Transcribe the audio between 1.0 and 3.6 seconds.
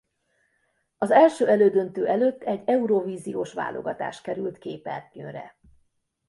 első elődöntő előtt egy eurovíziós